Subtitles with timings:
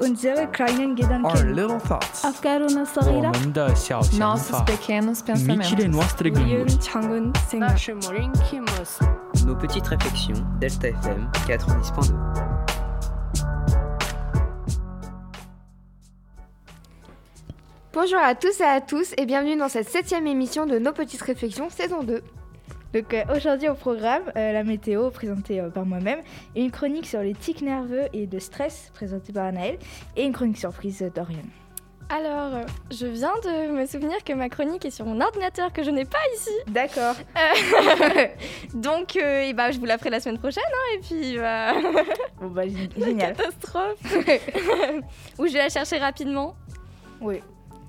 [0.00, 1.44] unsere kleinen Gedanken, our
[9.46, 12.12] nos petites réflexions, Delta FM 90.2.
[17.92, 21.22] Bonjour à tous et à tous et bienvenue dans cette septième émission de Nos Petites
[21.22, 22.22] Réflexions saison 2.
[22.94, 26.20] Donc euh, aujourd'hui au programme, euh, la météo présentée euh, par moi-même,
[26.56, 29.78] une chronique sur les tics nerveux et de stress présentée par Anaël,
[30.16, 31.42] et une chronique surprise d'Orion.
[32.10, 35.90] Alors, je viens de me souvenir que ma chronique est sur mon ordinateur que je
[35.90, 36.48] n'ai pas ici.
[36.68, 37.14] D'accord.
[38.74, 40.62] Donc, ben, je vous la ferai la semaine prochaine.
[40.66, 41.74] hein, et puis, bah,
[42.40, 43.34] Bon bah gé- génial.
[43.36, 43.98] catastrophe.
[45.38, 46.56] Ou je vais la chercher rapidement.
[47.20, 47.42] Oui.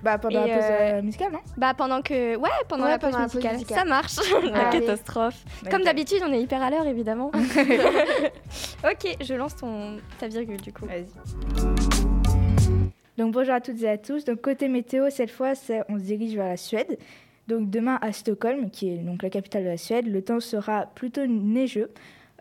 [0.04, 2.36] Bah pendant Et, la pause euh, euh, musicale, non Bah, pendant que.
[2.38, 3.54] Ouais, pendant Ouais, la pause pendant musicale.
[3.54, 3.78] musicale.
[3.80, 4.16] Ça marche.
[4.44, 4.80] la Allez.
[4.80, 5.44] catastrophe.
[5.70, 7.32] Comme d'habitude, on est hyper à l'heure, évidemment.
[8.84, 10.86] ok, je lance ton, ta virgule du coup.
[10.86, 11.08] Vas-y.
[13.18, 14.24] Donc bonjour à toutes et à tous.
[14.24, 15.52] Donc côté météo, cette fois,
[15.90, 16.98] on se dirige vers la Suède.
[17.50, 20.86] Donc demain à Stockholm, qui est donc la capitale de la Suède, le temps sera
[20.96, 21.92] plutôt neigeux.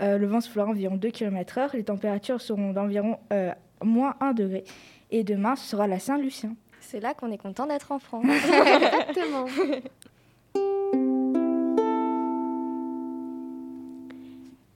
[0.01, 1.71] Euh, le vent soufflera environ 2 km/h.
[1.75, 3.51] Les températures seront d'environ euh,
[3.83, 4.63] moins 1 degré.
[5.11, 6.55] Et demain, ce sera la Saint-Lucien.
[6.81, 8.25] C'est là qu'on est content d'être en France.
[8.27, 9.47] Exactement.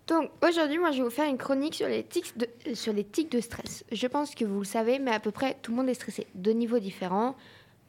[0.09, 2.93] Donc aujourd'hui, moi je vais vous faire une chronique sur les, tics de, euh, sur
[2.93, 3.85] les tics de stress.
[3.91, 6.27] Je pense que vous le savez, mais à peu près tout le monde est stressé.
[6.35, 7.35] De niveaux différents,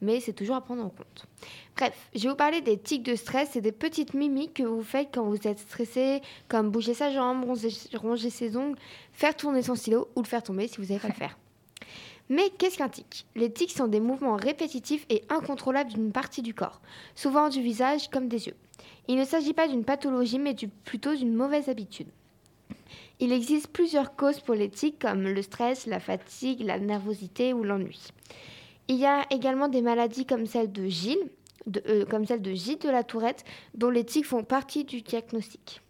[0.00, 1.26] mais c'est toujours à prendre en compte.
[1.76, 3.50] Bref, je vais vous parler des tics de stress.
[3.52, 7.44] C'est des petites mimiques que vous faites quand vous êtes stressé, comme bouger sa jambe,
[7.44, 8.78] ronger, ronger ses ongles,
[9.12, 11.36] faire tourner son stylo ou le faire tomber si vous n'avez pas le faire.
[12.28, 13.26] Mais qu'est-ce qu'un tic?
[13.34, 16.80] Les tics sont des mouvements répétitifs et incontrôlables d'une partie du corps,
[17.14, 18.56] souvent du visage comme des yeux.
[19.08, 22.08] Il ne s'agit pas d'une pathologie, mais plutôt d'une mauvaise habitude.
[23.20, 27.62] Il existe plusieurs causes pour les tics, comme le stress, la fatigue, la nervosité ou
[27.62, 28.08] l'ennui.
[28.88, 31.30] Il y a également des maladies comme celle de Gilles,
[31.86, 35.80] euh, comme celle de Gilles de la Tourette, dont les tics font partie du diagnostic.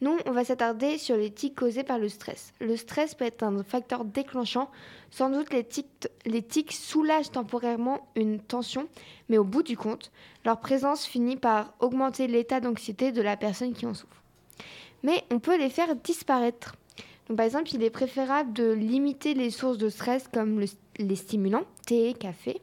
[0.00, 2.52] Nous, on va s'attarder sur les tics causés par le stress.
[2.60, 4.70] Le stress peut être un facteur déclenchant.
[5.10, 8.88] Sans doute, les tics, soulagent temporairement une tension,
[9.28, 10.12] mais au bout du compte,
[10.44, 14.22] leur présence finit par augmenter l'état d'anxiété de la personne qui en souffre.
[15.02, 16.76] Mais on peut les faire disparaître.
[17.36, 20.66] Par exemple, il est préférable de limiter les sources de stress comme le-
[20.98, 22.60] les stimulants, thé, café,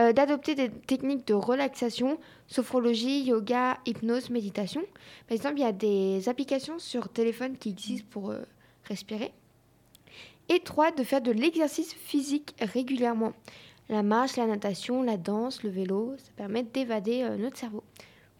[0.00, 4.82] euh, d'adopter des techniques de relaxation, sophrologie, yoga, hypnose, méditation.
[5.28, 8.40] Par exemple, il y a des applications sur téléphone qui existent pour euh,
[8.84, 9.32] respirer.
[10.48, 13.32] Et trois, de faire de l'exercice physique régulièrement.
[13.88, 17.84] La marche, la natation, la danse, le vélo, ça permet d'évader euh, notre cerveau.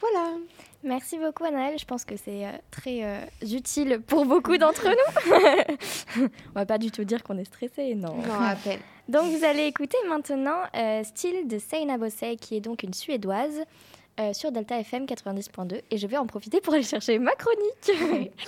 [0.01, 0.37] Voilà.
[0.85, 6.27] Merci beaucoup Anaël, je pense que c'est euh, très euh, utile pour beaucoup d'entre nous.
[6.55, 8.17] On va pas du tout dire qu'on est stressé, non.
[8.17, 8.81] Non, à peine.
[9.09, 13.63] Donc vous allez écouter maintenant euh, Style de Seina Bosse, qui est donc une Suédoise,
[14.21, 15.81] euh, sur Delta FM 90.2.
[15.91, 18.39] Et je vais en profiter pour aller chercher ma chronique.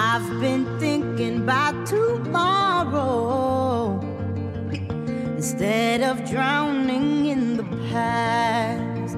[0.01, 3.99] I've been thinking about tomorrow
[5.35, 9.17] instead of drowning in the past.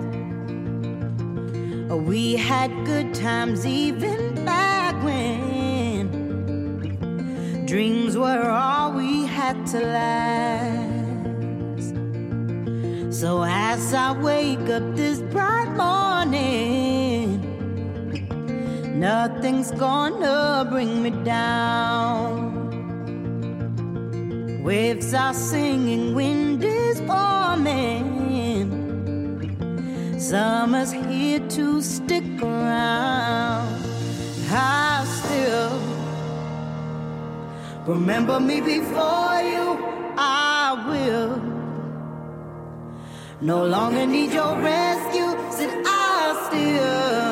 [2.07, 6.07] We had good times even back when
[7.67, 10.89] dreams were all we had to last.
[13.15, 16.80] So as I wake up this bright morning.
[19.01, 22.53] Nothing's gonna bring me down.
[24.63, 28.05] Waves are singing, wind is forming.
[30.19, 33.83] Summer's here to stick around.
[34.51, 35.79] I still
[37.87, 39.79] remember me before you.
[40.15, 41.41] I will
[43.41, 45.31] no longer need your rescue.
[45.49, 47.30] Said I still.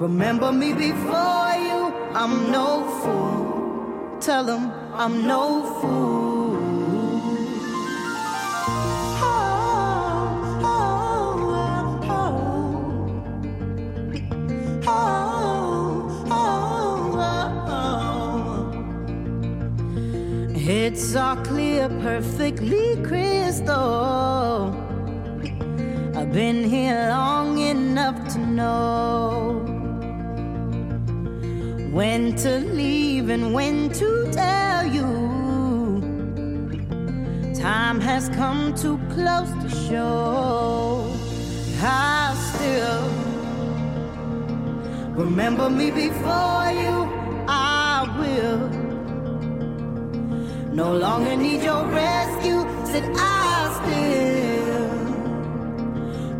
[0.00, 1.94] Remember me before you.
[2.14, 4.18] I'm no fool.
[4.20, 6.54] Tell them I'm no fool.
[14.86, 16.48] Oh, oh,
[17.20, 18.72] oh, oh.
[20.56, 24.74] It's all clear, perfectly crystal.
[26.16, 29.73] I've been here long enough to know
[31.94, 35.06] when to leave and when to tell you.
[37.54, 41.08] time has come too close to show.
[41.80, 43.08] I still
[45.14, 46.94] remember me before you.
[47.46, 48.68] I will
[50.74, 52.66] no longer need your rescue.
[52.90, 54.90] Said I still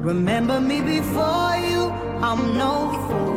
[0.03, 1.93] remember me before you.
[2.27, 2.73] I'm no
[3.07, 3.34] fool.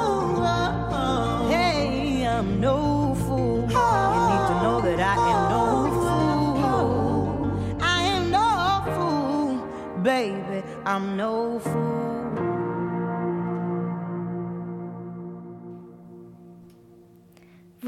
[10.86, 11.75] I'm no fool.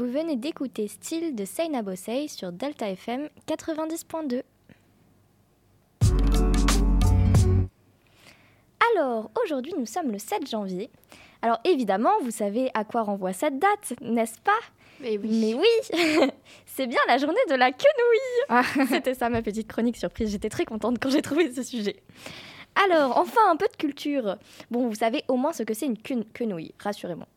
[0.09, 4.41] Vous venez d'écouter Style de Seina Bossei sur Delta FM 90.2.
[8.95, 10.89] Alors, aujourd'hui nous sommes le 7 janvier.
[11.43, 14.57] Alors évidemment, vous savez à quoi renvoie cette date, n'est-ce pas?
[14.99, 15.29] Mais oui.
[15.29, 16.31] Mais oui
[16.65, 18.63] C'est bien la journée de la quenouille Ah.
[18.89, 21.97] C'était ça ma petite chronique surprise, j'étais très contente quand j'ai trouvé ce sujet.
[22.83, 24.37] Alors, enfin un peu de culture.
[24.71, 27.27] Bon, vous savez au moins ce que c'est une quen- quenouille, rassurez-moi.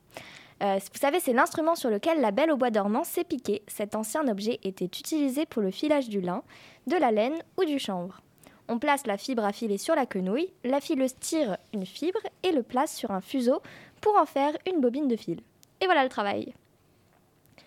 [0.63, 3.63] Euh, vous savez, c'est l'instrument sur lequel la belle au bois dormant s'est piquée.
[3.67, 6.43] Cet ancien objet était utilisé pour le filage du lin,
[6.87, 8.21] de la laine ou du chanvre.
[8.69, 12.53] On place la fibre à filer sur la quenouille, la fileuse tire une fibre et
[12.53, 13.61] le place sur un fuseau
[14.01, 15.41] pour en faire une bobine de fil.
[15.81, 16.55] Et voilà le travail.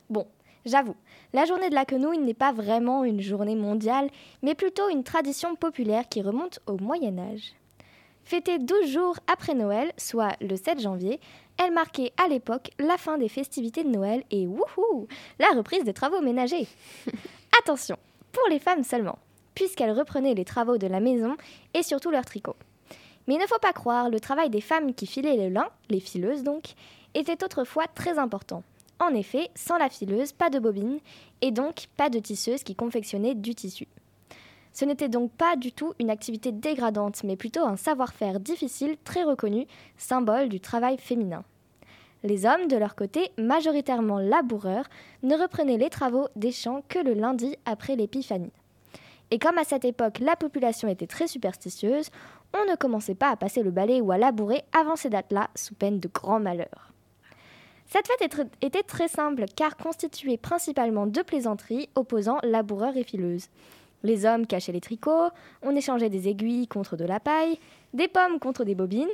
[0.09, 0.25] Bon,
[0.65, 0.95] j'avoue,
[1.33, 4.09] la journée de la quenouille n'est pas vraiment une journée mondiale,
[4.41, 7.55] mais plutôt une tradition populaire qui remonte au Moyen Âge.
[8.25, 11.19] Fêtée 12 jours après Noël, soit le 7 janvier,
[11.59, 15.07] elle marquait à l'époque la fin des festivités de Noël et wouhou,
[15.37, 16.67] la reprise des travaux ménagers.
[17.61, 17.99] Attention,
[18.31, 19.19] pour les femmes seulement,
[19.53, 21.37] puisqu'elles reprenaient les travaux de la maison
[21.75, 22.55] et surtout leur tricot.
[23.27, 25.99] Mais il ne faut pas croire, le travail des femmes qui filaient le lin, les
[25.99, 26.73] fileuses donc,
[27.13, 28.63] était autrefois très important.
[28.99, 30.97] En effet, sans la fileuse, pas de bobine,
[31.41, 33.87] et donc pas de tisseuse qui confectionnait du tissu.
[34.75, 39.23] Ce n'était donc pas du tout une activité dégradante, mais plutôt un savoir-faire difficile, très
[39.23, 39.67] reconnu,
[39.97, 41.45] symbole du travail féminin.
[42.23, 44.89] Les hommes, de leur côté, majoritairement laboureurs,
[45.23, 48.51] ne reprenaient les travaux des champs que le lundi après l'épiphanie.
[49.31, 52.09] Et comme à cette époque la population était très superstitieuse,
[52.53, 55.73] on ne commençait pas à passer le balai ou à labourer avant ces dates-là, sous
[55.73, 56.91] peine de grands malheurs.
[57.87, 58.29] Cette fête
[58.61, 63.47] était très simple car constituée principalement de plaisanteries opposant laboureurs et fileuses.
[64.05, 65.29] Les hommes cachaient les tricots,
[65.63, 67.59] on échangeait des aiguilles contre de la paille,
[67.93, 69.09] des pommes contre des bobines.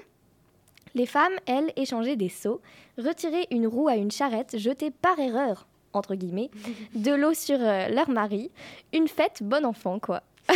[0.94, 2.62] Les femmes, elles, échangeaient des seaux,
[2.98, 6.52] retiraient une roue à une charrette, jetée par erreur, entre guillemets,
[6.96, 8.52] de l'eau sur euh, leur mari.
[8.92, 10.24] Une fête bon enfant, quoi.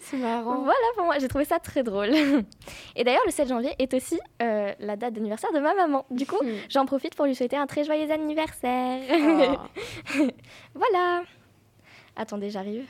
[0.00, 0.58] C'est marrant.
[0.62, 2.10] Voilà pour moi, j'ai trouvé ça très drôle.
[2.94, 6.06] Et d'ailleurs, le 7 janvier est aussi euh, la date d'anniversaire de ma maman.
[6.12, 6.38] Du coup,
[6.70, 9.00] j'en profite pour lui souhaiter un très joyeux anniversaire.
[10.16, 10.28] Oh.
[10.74, 11.24] voilà.
[12.14, 12.86] Attendez, j'arrive.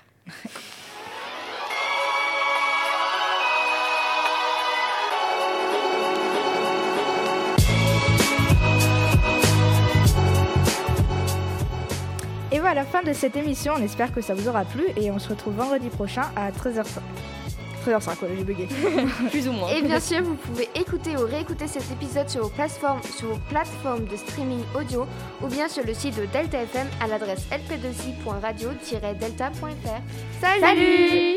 [12.75, 13.75] Voilà, fin de cette émission.
[13.77, 16.99] On espère que ça vous aura plu et on se retrouve vendredi prochain à 13h05.
[17.87, 18.67] 13h05, voilà, j'ai bugué.
[19.31, 19.69] Plus ou moins.
[19.69, 23.39] Et bien sûr, vous pouvez écouter ou réécouter cet épisode sur vos plateformes, sur vos
[23.49, 25.07] plateformes de streaming audio
[25.41, 30.41] ou bien sur le site de Delta FM à l'adresse lp2i.radio-delta.fr.
[30.41, 31.37] Salut Salut